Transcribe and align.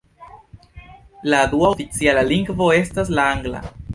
La 1.33 1.41
dua 1.51 1.69
oficiala 1.77 2.25
lingvo 2.31 2.73
estas 2.81 3.15
la 3.19 3.29
angla. 3.37 3.65